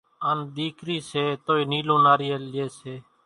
[0.29, 2.93] ان ۮيڪري سي توئي نيلون ناريل لئي سي،